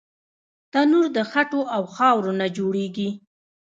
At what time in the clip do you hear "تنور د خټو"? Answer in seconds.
0.71-1.61